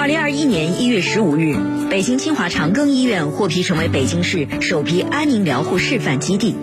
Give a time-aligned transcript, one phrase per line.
[0.00, 1.58] 二零二一年一月十五日，
[1.90, 6.56] 北京清华长庚医院获批成为北京市首批安宁疗护示范基地。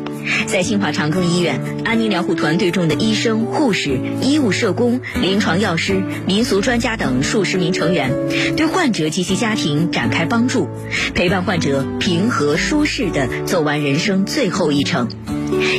[0.48, 8.12] 在清华长庚医院，安宁疗护团队中的医生、护士、医务社工、临床药师、民俗专家等数十名成员，
[8.56, 10.68] 对患者及其家庭展开帮助，
[11.14, 15.10] 陪伴患者平和舒适地走完人生最后一程。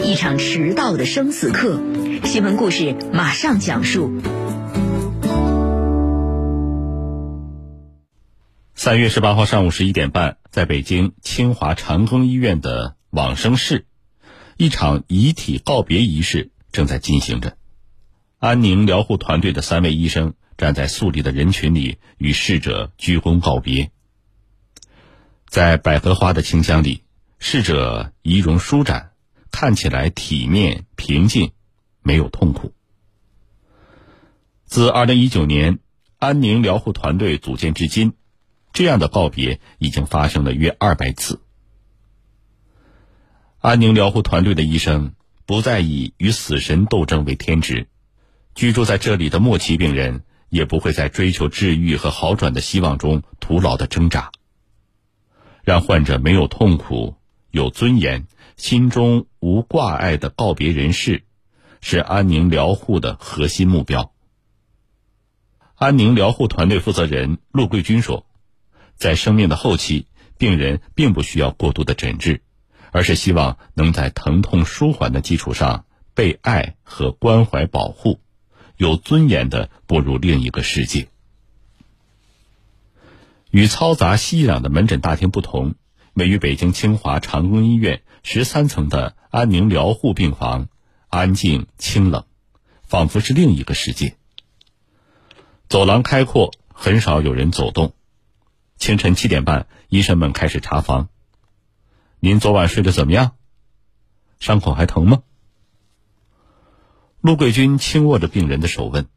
[0.05, 1.83] 一场迟到的生死课，
[2.23, 4.13] 新闻故事马上讲述。
[8.89, 13.85] 三月十八号上午十一点半，在北京清华长庚医院的往生室，
[14.57, 17.59] 一场遗体告别仪式正在进行着。
[18.39, 23.91] 安宁疗护团队的三位医生站在肃立的人群里，与逝者鞠躬告别。
[25.47, 27.03] 在百合花的清香里，
[27.39, 29.11] 逝者仪容舒展，
[29.51, 31.53] 看起来体面平静，
[32.01, 32.73] 没有痛苦。
[34.65, 35.79] 自二零一九年
[36.17, 38.15] 安宁疗护团队组建至今。
[38.73, 41.41] 这样的告别已经发生了约二百次。
[43.59, 47.89] 安宁疗护团队的医生不再以与死神斗争为天职，
[48.55, 54.31] 居住在这里的末期病人也不会在追求治愈和好转的希望中徒劳的挣扎。
[55.65, 57.17] 让患者没有痛苦、
[57.51, 61.25] 有尊严、心中无挂碍的告别人世，
[61.81, 64.13] 是安宁疗护的核心目标。
[65.75, 68.25] 安宁疗护团队负责人陆桂军说。
[68.99, 72.43] 在生命的后期，病人并不需要过度的诊治，
[72.91, 78.21] 而是希望能在疼痛舒缓的基础上被爱和关怀保护，
[78.77, 81.09] 有尊严的步入另一个世界。
[83.51, 85.77] 与嘈杂熙攘的门诊大厅不同，
[86.15, 90.69] 位于北京清华长庚医院十三层的安宁疗护病房，
[91.09, 92.25] 安静清冷，
[92.83, 94.17] 仿佛是另一个世界。
[95.69, 97.95] 走廊开阔，很少有人走动。
[98.79, 101.09] 清晨七点半，医生们开始查房。
[102.21, 103.33] 您昨晚睡得怎么样？
[104.39, 105.23] 伤口还疼吗？
[107.21, 109.09] 陆桂军轻握着病人的手问。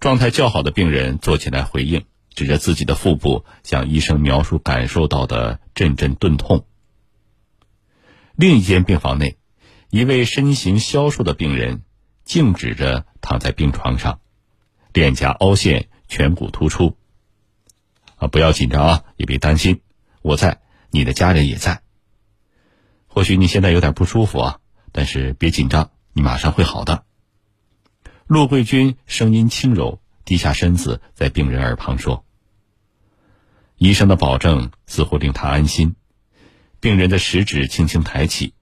[0.00, 6.64] 状态较好的病人坐起来回应，指着自己的腹部向医生描述感受到的阵阵钝痛。
[8.34, 9.36] 另一间病房内，
[9.90, 11.82] 一位身形消瘦的病人
[12.24, 14.20] 静止着躺在病床上，
[14.94, 16.96] 脸颊凹陷，颧骨突出。
[18.20, 19.80] 啊，不要紧张啊，也别担心，
[20.20, 20.60] 我在，
[20.90, 21.80] 你的家人也在。
[23.06, 24.60] 或许你现在有点不舒服啊，
[24.92, 27.04] 但是别紧张，你马上会好的。
[28.26, 32.24] 陆桂军声音轻柔，低下身子在病人耳旁说
[33.78, 35.96] ：“医生的保证似乎令他安心。”
[36.78, 38.52] 病人的食指轻轻抬起，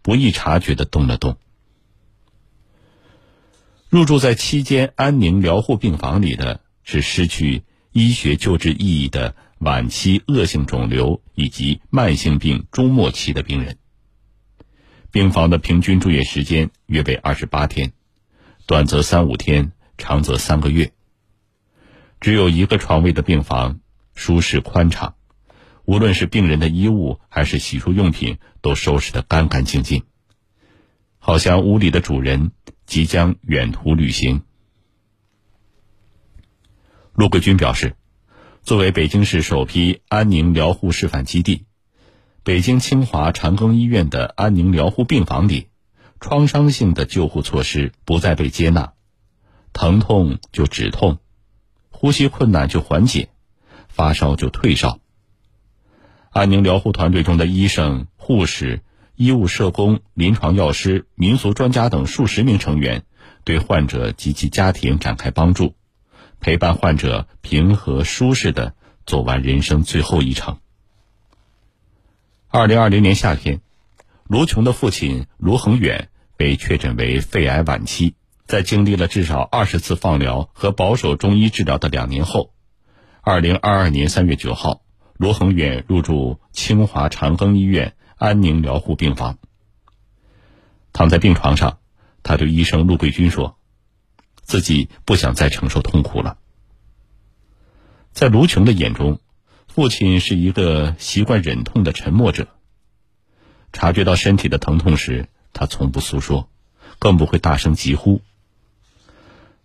[0.00, 1.36] 不易察觉的动了动。
[3.90, 7.62] 入住在期间安宁疗护病房里的是失去。
[7.92, 13.76] 医学救治意义的晚期恶性肿瘤以及慢性病中末期的病人，
[15.10, 17.92] 病房的平均住院时间约为二十八天，
[18.64, 20.90] 短则三五天，长则三个月。
[22.18, 23.80] 只有一个床位的病房，
[24.14, 25.14] 舒适宽敞，
[25.84, 30.04] 无论是病人的衣物还是洗漱用品，都收拾得干干净净，
[31.18, 32.52] 好像屋里的主人
[32.86, 34.44] 即将远途旅行。
[37.14, 37.94] 陆桂军表示，
[38.62, 41.66] 作为北京市首批安宁疗护示范基地，
[42.42, 45.68] 北京清华长庚医院的安宁疗护病房里，
[46.20, 48.94] 创伤性的救护措施不再被接纳，
[49.74, 51.18] 疼痛就止痛，
[51.90, 53.28] 呼吸困难就缓解，
[53.88, 54.98] 发烧就退烧。
[56.30, 58.80] 安宁疗护团队中的医生、护士、
[59.16, 63.04] 医务社工、临床药师、民俗专家等数十名成员，
[63.44, 65.74] 对患者及其家庭展开帮助。
[66.42, 68.74] 陪伴患者平和舒适的
[69.06, 70.58] 走完人生最后一程。
[72.48, 73.60] 二零二零年夏天，
[74.24, 82.52] 卢琼的父亲卢恒远被确诊为肺癌晚期，在经历了至少二十次放疗和保守中医治疗的两年后，
[83.20, 84.82] 二零二二年三月九号，
[85.16, 89.38] 卢恒远入住清华长庚医院安宁疗护病房。
[90.92, 91.78] 躺在病床上，
[92.24, 93.56] 他对医生陆桂军说。
[94.52, 96.36] 自己不想再承受痛苦了。
[98.12, 99.18] 在卢琼的眼中，
[99.66, 102.48] 父亲是一个习惯忍痛的沉默者。
[103.72, 106.50] 察觉到身体的疼痛时，他从不诉说，
[106.98, 108.20] 更不会大声疾呼。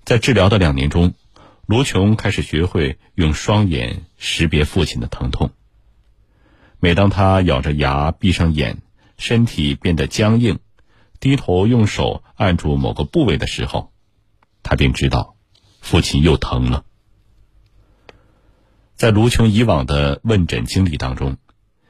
[0.06, 1.14] 在治疗的两年中，
[1.66, 5.52] 卢琼开始学会用双眼识别父亲的疼痛。
[6.80, 8.78] 每当他咬着牙闭上眼，
[9.18, 10.60] 身体变得僵硬，
[11.20, 13.92] 低头用手按住某个部位的时候，
[14.70, 15.38] 他便知道，
[15.80, 16.84] 父亲又疼了。
[18.96, 21.38] 在卢琼以往的问诊经历当中，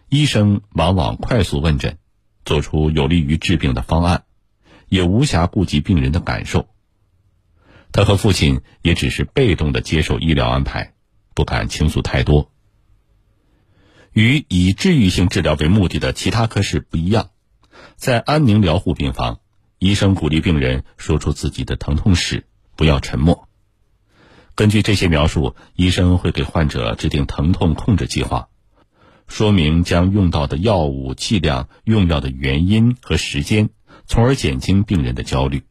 [0.09, 1.97] 医生往往快速问诊，
[2.45, 4.25] 做出有利于治病的方案，
[4.89, 6.67] 也无暇顾及病人的感受。
[7.91, 10.93] 他和父亲也只是被动的接受医疗安排，
[11.33, 12.51] 不敢倾诉太多。
[14.13, 17.31] 与以治愈性治疗为目的的其他科室不一样，
[17.95, 19.39] 在安宁疗护病房，
[19.79, 22.45] 医生鼓励病人说出自己的疼痛史，
[22.77, 23.49] 不要沉默。
[24.55, 28.47] 根据这些描述，医生会给患者制定疼痛控制计划，
[29.27, 33.69] 说明将用到的药物剂量、用药的原因和时间，
[34.05, 35.63] 从而减轻病人的焦虑。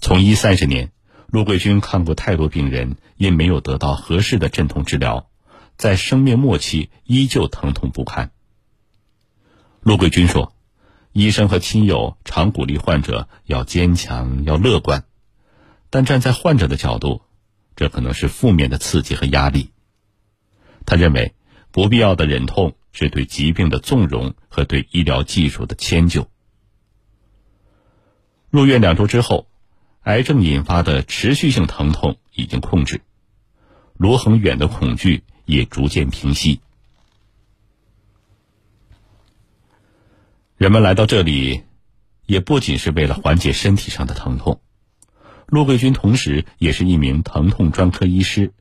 [0.00, 0.92] 从医三十年，
[1.26, 5.28] 陆桂军看过太多病人因没有得到合适的镇痛治疗，
[5.76, 8.30] 在生命末期依旧疼痛不堪。
[9.80, 10.54] 陆桂军说
[11.12, 15.04] ：“医生和亲友常鼓励患者要坚强、要乐观。”
[15.90, 17.22] 但站在患者的角度，
[17.76, 19.70] 这可能是负面的刺激和压力。
[20.84, 21.34] 他认为，
[21.70, 26.28] 不必要的忍痛是对疾病的纵容和对医疗技术的迁就。
[28.50, 29.46] 入院两周之后，
[30.02, 33.02] 癌症引发的持续性疼痛已经控制，
[33.96, 36.60] 罗恒远的恐惧也逐渐平息。
[40.56, 41.62] 人们来到这里，
[42.26, 44.60] 也不仅是为了缓解身体上的疼痛。
[45.48, 48.52] 陆桂军同时也是一名疼痛专科医师。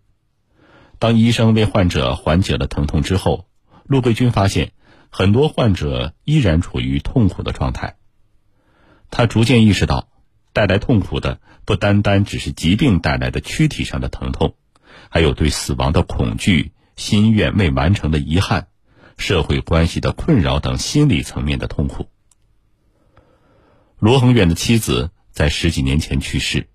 [0.99, 3.45] 当医生为患者缓解了疼痛之后，
[3.83, 4.71] 陆桂军发现
[5.09, 7.97] 很多患者依然处于痛苦的状态。
[9.11, 10.07] 他逐渐意识到，
[10.53, 14.55] 带来痛苦的不单单只是疾病带来的躯体上的疼痛，
[15.09, 18.69] 还有对死亡的恐惧、心愿未完成的遗憾、
[19.17, 22.07] 社会关系的困扰等心理层面的痛苦。
[23.99, 26.69] 罗恒远的妻子在十几年前去世。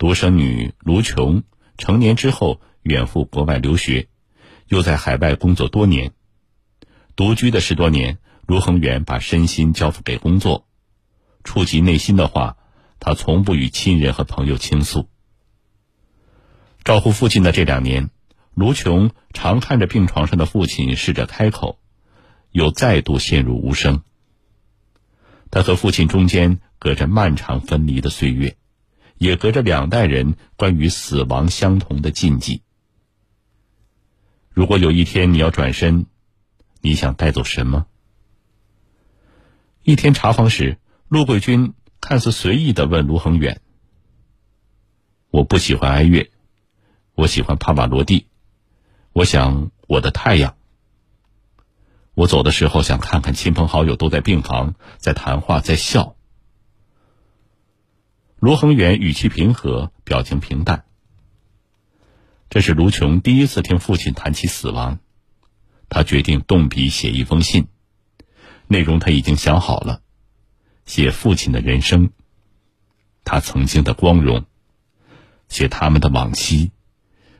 [0.00, 1.42] 独生女卢琼
[1.76, 4.08] 成年之后远赴国外留学，
[4.66, 6.14] 又在海外工作多年。
[7.16, 8.16] 独居的十多年，
[8.46, 10.66] 卢恒远把身心交付给工作。
[11.44, 12.56] 触及内心的话，
[12.98, 15.06] 他从不与亲人和朋友倾诉。
[16.82, 18.08] 照顾父亲的这两年，
[18.54, 21.78] 卢琼常看着病床上的父亲，试着开口，
[22.52, 24.02] 又再度陷入无声。
[25.50, 28.56] 他和父亲中间隔着漫长分离的岁月。
[29.20, 32.62] 也隔着两代人关于死亡相同的禁忌。
[34.48, 36.06] 如果有一天你要转身，
[36.80, 37.86] 你想带走什么？
[39.82, 40.78] 一天查房时，
[41.08, 43.60] 陆桂军看似随意的问卢恒远
[45.28, 46.30] ：“我不喜欢哀乐，
[47.14, 48.26] 我喜欢帕瓦罗蒂，
[49.12, 50.56] 我想我的太阳。
[52.14, 56.16] 我走的时候想看看亲朋好友都在病房，在谈话，在笑。”
[58.40, 60.86] 卢恒远语气平和，表情平淡。
[62.48, 64.98] 这是卢琼第一次听父亲谈起死亡，
[65.90, 67.68] 他决定动笔写一封信，
[68.66, 70.00] 内容他已经想好了，
[70.86, 72.12] 写父亲的人生，
[73.24, 74.46] 他曾经的光荣，
[75.50, 76.70] 写他们的往昔，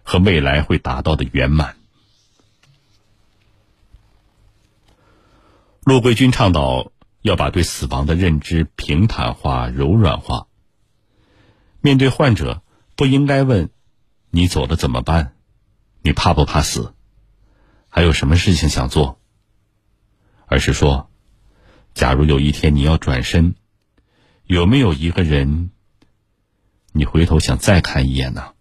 [0.02, 1.76] 和未来会达到的圆满。
[5.82, 6.92] 陆桂军倡导
[7.22, 10.46] 要把对死亡的认知平坦化、柔软化。
[11.80, 12.62] 面对患者，
[12.96, 13.70] 不应该问
[14.30, 15.36] ：“你走了怎么办？
[16.02, 16.94] 你怕不怕死？
[17.88, 19.20] 还有什么事情想做？”
[20.46, 21.10] 而是说
[21.94, 23.54] ：“假如有一天你要转身，
[24.44, 25.70] 有没有一个人，
[26.92, 28.54] 你回头想再看一眼呢？”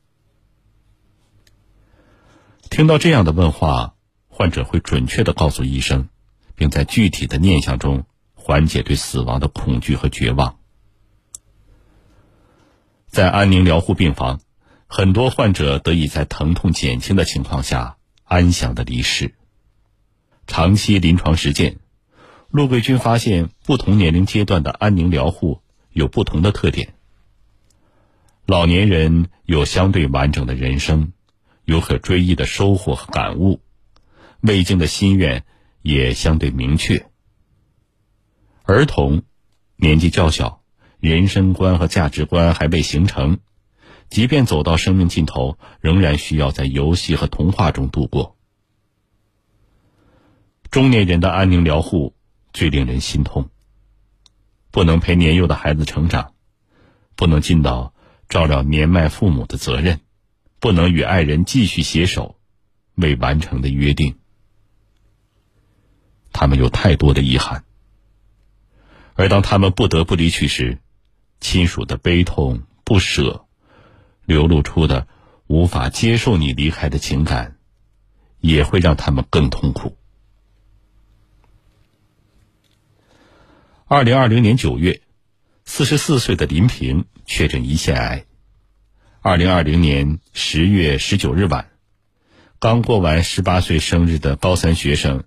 [2.70, 3.96] 听到这样的问话，
[4.28, 6.08] 患者会准确的告诉医生，
[6.56, 10.59] 并在具体的念想中缓解对死亡的恐惧和绝望。
[13.10, 14.40] 在安宁疗护病房，
[14.86, 19.34] 很多患者得以在疼痛减轻的情况下安详的离世。
[20.46, 21.78] 长期临床实践，
[22.52, 25.62] 陆桂军发现，不同年龄阶段的安宁疗护
[25.92, 26.94] 有不同的特点。
[28.46, 31.12] 老年人有相对完整的人生，
[31.66, 33.60] 有可追忆的收获和感悟，
[34.42, 35.46] 未尽的心愿
[35.82, 37.08] 也相对明确。
[38.64, 39.24] 儿童
[39.78, 40.59] 年纪较小。
[41.00, 43.40] 人生观和价值观还未形成，
[44.10, 48.36] 即便走到生命尽头，仍然需要在游戏和童话中度过。
[50.70, 52.14] 中年人的安宁疗护
[52.54, 53.50] 最令人心痛，
[54.72, 56.34] 不能陪年幼的孩子成长，
[57.16, 57.94] 不能尽到
[58.28, 60.02] 照料年迈父母的责任，
[60.60, 62.38] 不能与爱人继续携手
[62.96, 64.20] 未完成的约定，
[66.34, 67.64] 他们有太多的遗憾，
[69.16, 70.78] 而当他们不得不离去时，
[71.40, 73.46] 亲属的悲痛不舍，
[74.26, 75.08] 流露出的
[75.48, 77.58] 无法接受你离开的情感，
[78.40, 79.98] 也会让他们更痛苦。
[83.86, 85.02] 二零二零年九月，
[85.66, 88.26] 四十四岁的林平确诊胰腺癌。
[89.22, 91.72] 二零二零年十月十九日晚，
[92.60, 95.24] 刚过完十八岁生日的高三学生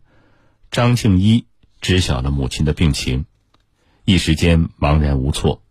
[0.71, 1.47] 张静一
[1.81, 3.26] 知晓了母亲的病情，
[4.04, 5.62] 一时间茫然无措，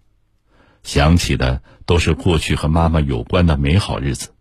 [0.83, 4.33] 想起的都是过去和妈妈有关的美好日子。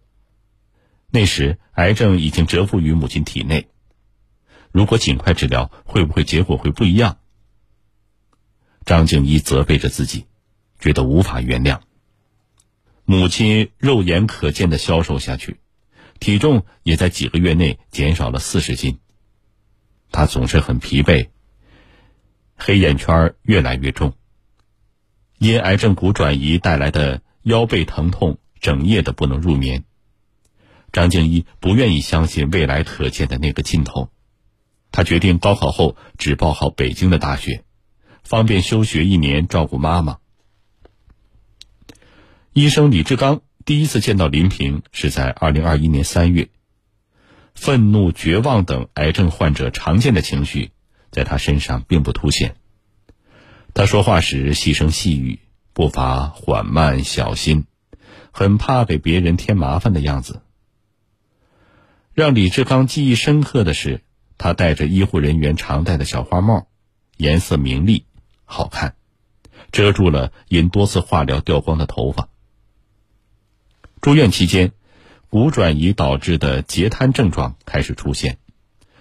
[1.10, 3.68] 那时，癌症已经蛰伏于母亲体内。
[4.70, 7.18] 如果尽快治疗，会不会结果会不一样？
[8.84, 10.26] 张静一责备着自己，
[10.78, 11.80] 觉得无法原谅。
[13.04, 15.58] 母亲肉眼可见的消瘦下去，
[16.20, 19.00] 体重也在几个月内减少了四十斤。
[20.12, 21.28] 她总是很疲惫，
[22.56, 24.14] 黑眼圈越来越重。
[25.40, 29.84] 因癌症骨转移带来的腰背疼痛，整夜的不能入眠。
[30.92, 34.10] 张静一不愿意相信未来可见的那个尽头，
[34.92, 37.64] 他决定高考后只报考北京的大学，
[38.22, 40.18] 方便休学一年照顾妈妈。
[42.52, 46.50] 医生李志刚第一次见到林平是在二零二一年三月，
[47.54, 50.72] 愤怒、绝望等癌症患者常见的情绪，
[51.10, 52.56] 在他身上并不凸显。
[53.72, 55.38] 他说话时细声细语，
[55.72, 57.64] 步伐缓慢小心，
[58.32, 60.42] 很怕给别人添麻烦的样子。
[62.12, 64.02] 让李志刚记忆深刻的是，
[64.38, 66.66] 他戴着医护人员常戴的小花帽，
[67.16, 68.04] 颜色明丽，
[68.44, 68.96] 好看，
[69.70, 72.28] 遮住了因多次化疗掉光的头发。
[74.00, 74.72] 住院期间，
[75.28, 78.38] 骨转移导致的截瘫症状开始出现，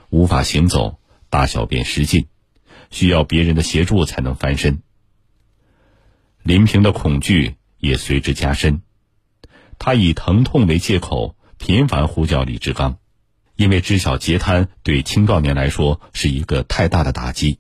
[0.09, 0.99] 无法行走，
[1.29, 2.27] 大小便失禁，
[2.89, 4.81] 需要别人的协助才能翻身。
[6.43, 8.81] 林平的恐惧也随之加深，
[9.77, 12.98] 他以疼痛为借口，频繁呼叫李志刚。
[13.55, 17.60] 因为知晓截瘫对青壮年来说是一个太大的打击，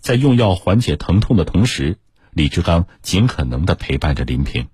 [0.00, 1.98] 在用药缓解疼痛的同时，
[2.32, 4.66] 李志刚尽可能的陪伴着林平，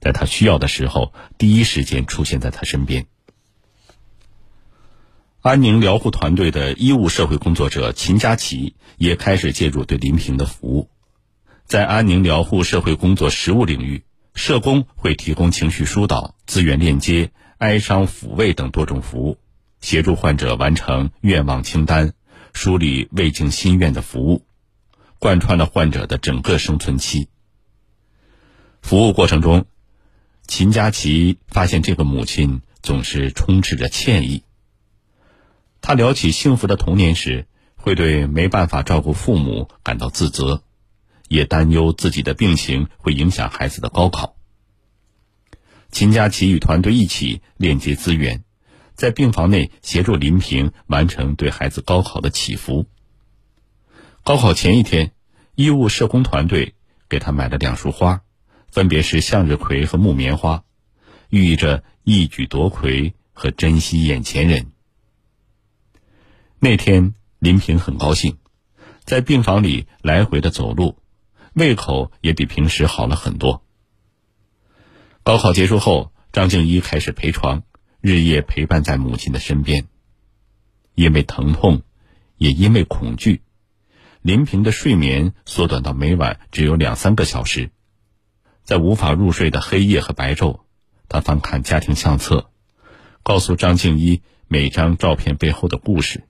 [0.00, 3.06] 在他需要的时候，第一时间出现在他身边。
[5.44, 10.88] 安宁疗护团队的医务社会工作者秦佳琪也开始介入对林平的服务，
[11.66, 19.36] 在安宁疗护社会工作实务领域，社工会提供情绪疏导、资源链接、哀伤抚慰等多种服务。
[19.82, 22.14] 协助患者完成愿望清单，
[22.54, 24.46] 梳理未尽心愿的服务，
[25.18, 27.28] 贯穿了患者的整个生存期。
[28.80, 29.66] 服务过程中，
[30.46, 34.42] 秦佳琪发现这个母亲总是充斥着歉意。
[35.86, 40.62] 他聊起幸福的童年时，会对没办法照顾父母感到自责，
[41.28, 44.34] 也担忧自己的病情会影响孩子的高考。
[45.90, 48.44] 秦佳琪与团队一起链接资源。
[48.94, 52.86] 在病房内协助林平完成对孩子高考的祈福。
[54.22, 55.12] 高考前一天，
[55.54, 56.74] 医务社工团队
[57.10, 58.22] 给他买了两束花，
[58.70, 60.64] 分别是向日葵和木棉花，
[61.28, 64.70] 寓意着一举夺魁和珍惜眼前人。
[66.64, 68.38] 那天，林平很高兴，
[69.04, 70.96] 在病房里来回的走路，
[71.52, 73.62] 胃口也比平时好了很多。
[75.22, 77.64] 高考结束后，张静一开始陪床。
[78.00, 79.88] 日夜陪伴在母亲的身边，
[80.94, 81.82] 因为疼痛，
[82.38, 83.42] 也因为恐惧，
[84.22, 87.72] 林平的睡眠缩短到每晚只有两三个小时。
[88.62, 90.60] 在无法入睡的黑夜和白昼，
[91.10, 92.48] 他翻看家庭相册，
[93.22, 96.24] 告诉张静一每张照片背后的故事。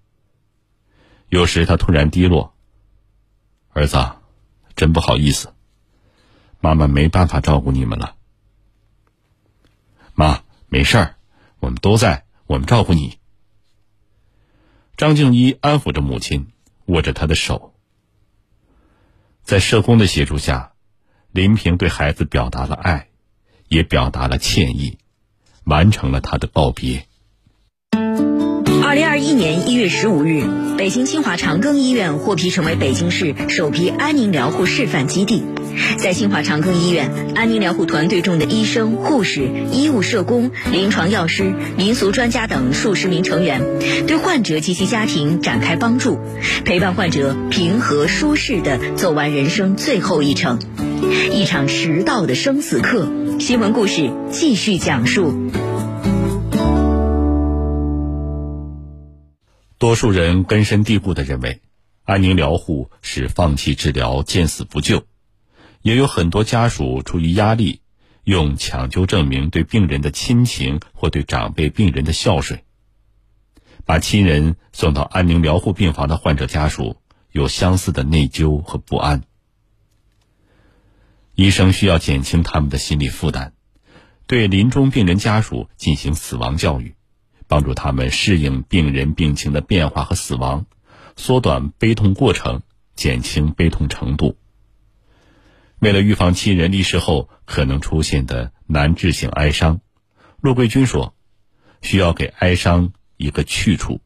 [1.35, 2.55] 有时他突然低落
[3.75, 3.99] ：“儿子，
[4.77, 5.53] 真不好意思，
[6.61, 8.15] 妈妈没办法照顾你们了。”
[10.15, 11.17] 妈，没事儿。
[11.59, 13.19] 我们都在，我们照顾你。
[14.97, 16.53] 张静一安抚着母亲，
[16.87, 17.75] 握着她的手。
[19.43, 20.75] 在社工的协助下，
[21.33, 23.09] 林平对孩子表达了爱，
[23.67, 24.99] 也表达了歉意，
[25.65, 27.09] 完成了他的告别。
[28.95, 30.45] 二零二一年一月十五日，
[30.79, 35.43] 北京清华长庚医院获批成为北京市首批安宁疗护示范基地。
[35.99, 43.63] 在清华长庚医院，安宁疗护团队中的医生、护士、医务社工、临床药师、民俗专家等数十名成员，
[44.07, 46.21] 对患者及其家庭展开帮助，
[46.65, 50.61] 陪伴患者平和舒适地走完人生最后一程。
[51.33, 53.09] 一场迟到的生死课，
[53.41, 55.35] 新闻故事继续讲述。
[59.85, 61.61] 多数人根深蒂固地认为，
[62.05, 65.05] 安宁疗护是放弃治疗、见死不救。
[65.83, 67.83] 也有很多家属出于压力，
[68.23, 72.63] 用抢救证明对病人的亲情或对长辈病人的孝顺。
[73.85, 76.97] 把亲人送到安宁疗护病房的患者家属
[77.31, 79.23] 有相似的内疚和不安。
[81.35, 83.53] 医生需要减轻他们的心理负担，
[84.27, 86.95] 对临终病人家属进行死亡教育，
[87.47, 90.67] 帮助他们适应病人病情的变化和死亡，
[91.17, 92.63] 缩短悲痛过程，
[92.95, 94.37] 减轻悲痛程度。
[95.81, 99.81] 为了预防亲人离世后可能出现的难治性哀伤，
[100.41, 101.15] 陆桂军说
[101.83, 104.01] ：“需要给哀伤一个去处。”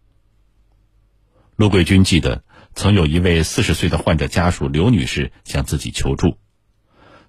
[1.55, 2.43] 陆桂军记得，
[2.75, 6.37] 曾有一位四十岁的患者家属刘女士向自己求助。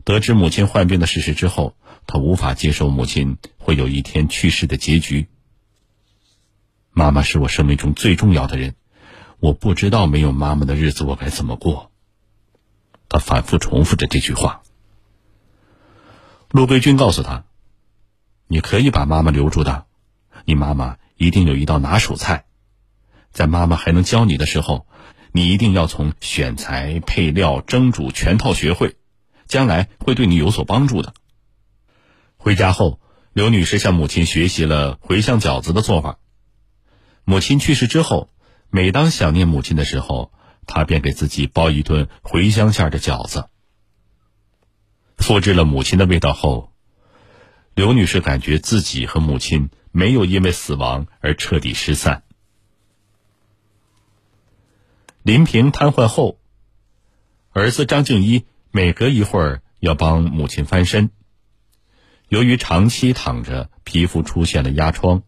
[0.03, 1.75] 得知母亲患病的事实之后，
[2.07, 5.27] 他无法接受母亲会有一天去世的结局。
[6.99, 8.75] 妈妈是我生命中最重要的人，
[9.39, 11.91] 我不知道没有妈妈的日子我该怎么过。
[13.07, 14.63] 他反复重复着这句话。
[16.51, 17.45] 陆桂军告诉他
[18.49, 19.85] ：“你可以把妈妈留住的，
[20.43, 22.43] 你妈妈一定有一道拿手菜，
[23.31, 24.85] 在妈妈还能教你的时候，
[25.31, 28.97] 你一定要从选材、配料、蒸煮全套学会。”
[29.47, 31.13] 将来会对你有所帮助的。
[32.35, 32.99] 回家后，
[33.31, 36.19] 刘女士向母亲学习了茴香饺子的做法。
[37.29, 38.31] 母亲去世之后，
[38.71, 40.31] 每当想念母亲的时候，
[40.65, 43.49] 他便给自己包一顿茴香馅的饺子。
[45.15, 46.73] 复制了母亲的味道后，
[47.75, 52.23] 刘女士感觉自己和母亲没有因为死亡而彻底失散。
[55.21, 56.39] 林平瘫痪后，
[57.51, 58.47] 儿子张静一。
[58.71, 61.11] 每隔一会儿要帮母亲翻身，
[62.27, 65.21] 由于长期躺着，皮肤出现了压疮，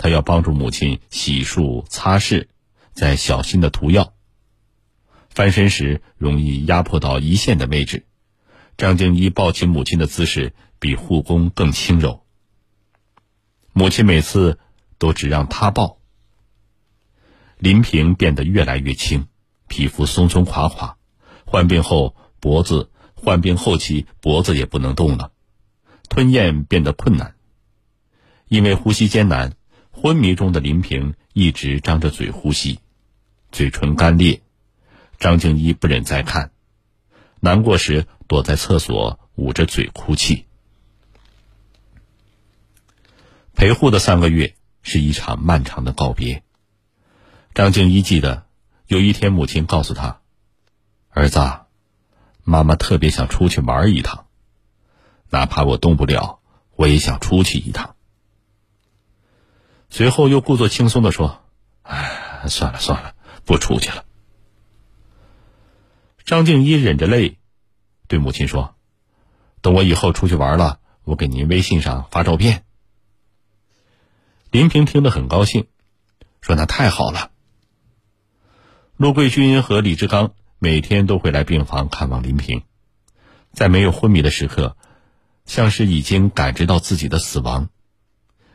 [0.00, 2.46] 他要帮助母亲洗漱、擦拭，
[2.94, 4.14] 再小心的涂药。
[5.28, 8.06] 翻身时容易压迫到胰腺的位置，
[8.78, 12.24] 张静一抱起母亲的姿势比护工更轻柔。
[13.74, 14.58] 母亲每次
[14.96, 15.98] 都只让他抱。
[17.58, 19.26] 林平变得越来越轻，
[19.68, 20.96] 皮肤松松垮垮，
[21.44, 22.16] 患病后。
[22.42, 25.30] 脖子患病后期，脖子也不能动了，
[26.08, 27.34] 吞咽变得困难。
[28.48, 29.52] 因为呼吸艰难，
[30.02, 32.78] 昏迷中的林平一直张着嘴呼吸，
[33.52, 34.40] 嘴唇干裂。
[35.18, 36.52] 张静一不忍再看，
[37.40, 40.46] 难过时躲在厕所捂着嘴哭泣。
[43.54, 46.42] 陪护的三个月是一场漫长的告别。
[47.52, 48.46] 张静一记得，
[48.86, 50.22] 有一天母亲告诉他
[51.10, 51.38] ：“儿子。”
[52.42, 54.24] 妈妈特别想出去玩一趟，
[55.28, 56.40] 哪怕我动不了，
[56.74, 57.96] 我也想出去一趟。
[59.90, 61.44] 随后又故作轻松的说
[61.82, 64.04] ：“哎，算了算了，不出去了。”
[66.24, 67.38] 张静一忍着泪，
[68.08, 68.74] 对母亲说
[69.60, 72.64] ：“等我以后出去玩了，我给您微信上发照片。”
[74.50, 75.66] 林平听得很高兴，
[76.40, 77.30] 说：“那太好了。”
[78.96, 80.32] 陆桂军和李志刚。
[80.62, 82.64] 每天都会来病房看望林平，
[83.50, 84.76] 在没有昏迷的时刻，
[85.46, 87.70] 像是已经感知到自己的死亡。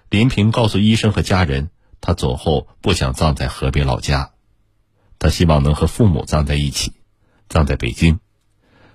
[0.10, 4.32] 林平告诉医生和家人，他走后不想葬在河北老家，
[5.20, 6.94] 他希望能和父母葬在一起，
[7.50, 8.20] 葬在北京，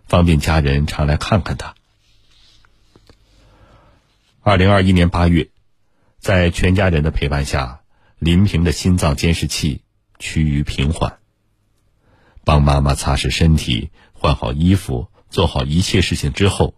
[0.06, 1.74] 方便家人常来看看他。
[4.42, 5.50] 二零二一年八月，
[6.18, 7.82] 在全家人的陪伴下，
[8.18, 9.82] 林平的心脏监视器
[10.18, 11.18] 趋于平缓。
[12.44, 16.74] 帮妈妈擦拭身体、换好衣服、做好一切事情之后，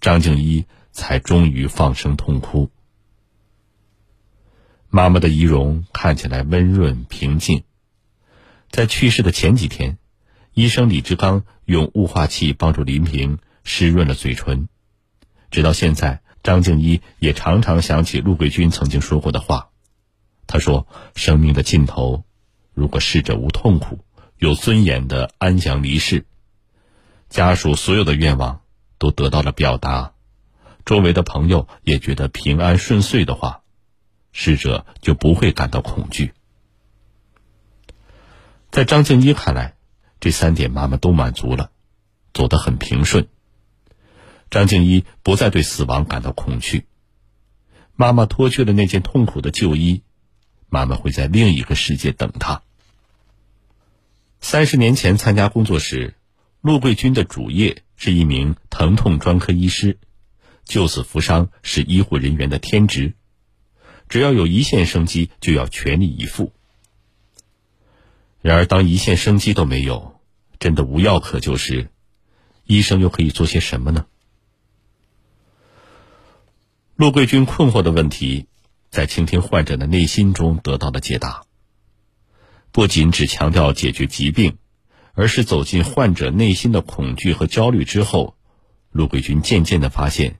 [0.00, 2.70] 张静一才终于放声痛哭。
[4.90, 7.64] 妈妈的仪容看起来温润平静。
[8.70, 9.98] 在去世的前几天，
[10.54, 14.68] 医生李志刚用雾化器帮助林平湿润了嘴唇。
[15.50, 19.70] 直到现在，张静一也常常想起陆桂军曾经说过的话。
[20.46, 22.24] 他说：“生命的尽头，
[22.74, 24.00] 如果逝者无痛苦。”
[24.38, 26.24] 有尊严的安详离世，
[27.28, 28.60] 家属所有的愿望
[28.96, 30.12] 都得到了表达，
[30.84, 33.62] 周围的朋友也觉得平安顺遂的话，
[34.32, 36.32] 逝者就不会感到恐惧。
[38.70, 39.76] 在张静一看来，
[40.20, 41.70] 这三点妈妈都满足了，
[42.34, 43.28] 走得很平顺。
[44.50, 46.86] 张静一不再对死亡感到恐惧，
[47.94, 50.02] 妈妈脱去了那件痛苦的旧衣，
[50.68, 52.62] 妈妈会在另一个世界等她。
[54.40, 56.14] 三十年前参加工作时，
[56.60, 59.98] 陆桂军的主业是一名疼痛专科医师，
[60.64, 63.14] 救死扶伤是医护人员的天职，
[64.08, 66.52] 只要有一线生机，就要全力以赴。
[68.40, 70.20] 然而，当一线生机都没有，
[70.58, 71.90] 真的无药可救时，
[72.64, 74.06] 医生又可以做些什么呢？
[76.96, 78.46] 陆桂军困惑的问题，
[78.90, 81.42] 在倾听患者的内心中得到了解答。
[82.72, 84.58] 不仅只强调解决疾病，
[85.14, 88.36] 而是走进患者内心的恐惧和焦虑之后，
[88.90, 90.38] 陆桂军渐渐的发现，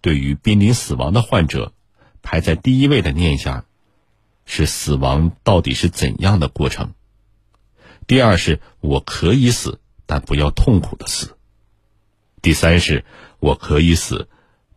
[0.00, 1.72] 对于濒临死亡的患者，
[2.24, 3.66] 排在第一位的念想
[4.46, 6.94] 是死亡到底是怎样的过程。
[8.08, 11.36] 第二是我可以死，但不要痛苦的死。
[12.42, 13.04] 第三是
[13.38, 14.28] 我可以死，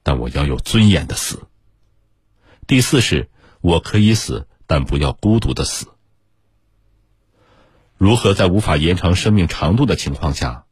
[0.03, 1.47] 但我要有尊严的死。
[2.67, 3.29] 第四是
[3.61, 5.87] 我可以死，但不要孤独的死。
[7.97, 10.65] 如何在无法延长生命长度的情况下，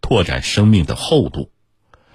[0.00, 1.50] 拓展生命的厚度，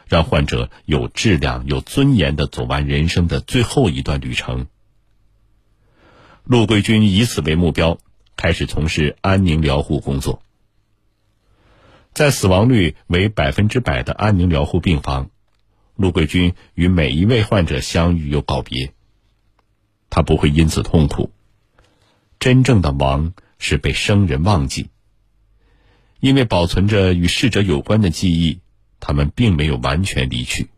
[0.08, 4.68] 让患者有质量、有尊严的走完人生的最后一段旅程？
[6.44, 7.98] 陆桂军以此为目标。
[8.38, 10.42] 开始从事安宁疗护工作，
[12.12, 15.30] 在死亡率为百分之百的安宁疗护病房，
[15.96, 18.92] 陆桂军与每一位患者相遇又告别。
[20.10, 21.32] 他不会因此痛苦。
[22.38, 24.90] 真正的亡是被生人忘记，
[26.20, 28.60] 因为保存着与逝者有关的记忆，
[29.08, 30.72] 他们并没有完全离去。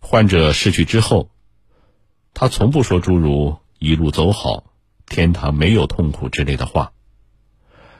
[0.00, 1.28] 患者逝去之后，
[2.32, 4.72] 他从不说诸如“一路走好”。
[5.04, 6.94] 天堂没有痛苦之类的话，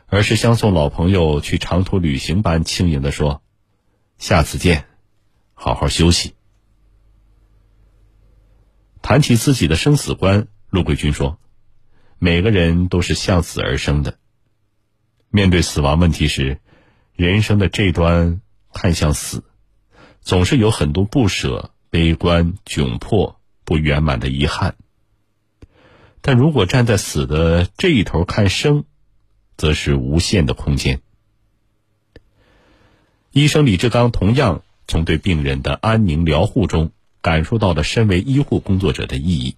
[0.06, 3.42] 而是像送老朋友去长途旅行般轻盈的说
[4.16, 4.86] ：“下次见，
[5.52, 6.32] 好好休息。”
[9.02, 11.38] 谈起自己的生死观，陆桂军说
[12.18, 14.16] ：“每个人都是向死而生的。
[15.28, 16.60] 面对死亡问题时，
[17.12, 18.40] 人生的这端
[18.74, 19.44] 看向死，
[20.20, 24.76] 总是有很多不舍、悲观、窘迫、不圆满的遗憾。”
[26.20, 28.84] 但如果站在死的这一头看生，
[29.56, 31.02] 则是无限的空间。
[33.30, 39.56] 医生李志刚同样从对病人的安宁疗护中感受到了身为医护工作者的意义。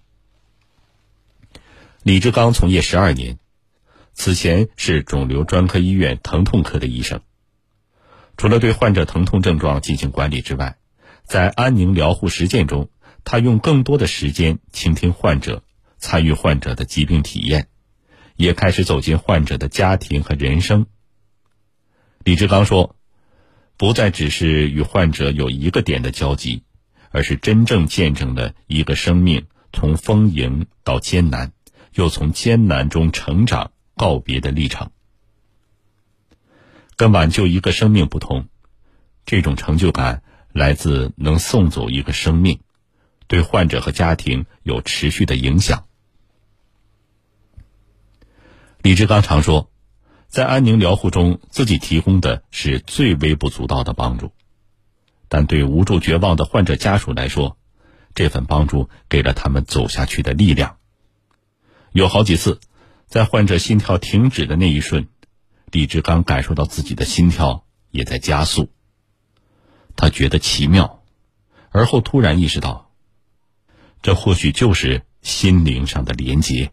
[2.03, 3.39] 李志刚从业十二年，
[4.13, 7.21] 此前是肿瘤专科医院疼痛科的医生。
[8.37, 10.77] 除了对患者疼痛症状进行管理之外，
[11.25, 12.89] 在安宁疗护实践中，
[13.23, 15.63] 他用更多的时间倾听患者。
[15.99, 17.69] 参与患者的疾病体验，
[18.35, 20.85] 也开始走进患者的家庭和人生。
[22.23, 22.95] 李志刚说
[23.77, 26.61] ：“不再只是与患者有一个点的交集，
[27.09, 31.51] 而是真正见证了一个生命从丰盈到艰难，
[31.95, 34.91] 又从艰难中成长告别的历程。
[36.97, 38.49] 跟挽救一个生命不同，
[39.25, 42.59] 这种成就感来自能送走一个生命。”
[43.29, 45.85] 对患者和家庭有持续的影响。
[48.81, 49.69] 李志刚常说，
[50.29, 54.31] 在安宁疗护中，自己提供的是最微不足道的帮助，
[55.27, 57.57] 但对无助绝望的患者家属来说，
[58.15, 60.77] 这份帮助给了他们走下去的力量。
[61.91, 62.61] 有好几次，
[63.07, 65.09] 在患者心跳停止的那一瞬，
[65.71, 68.69] 李志刚感受到自己的心跳也在加速。
[69.95, 71.03] 他觉得奇妙，
[71.69, 72.91] 而后突然意识到。
[74.01, 76.71] 这或许就是心灵上的连结。